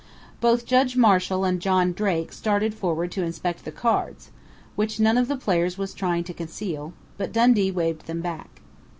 [0.39, 4.31] Both Judge Marshall and John Drake started forward to inspect the cards,
[4.75, 8.61] which none of the players was trying to conceal, but Dundee waved them back.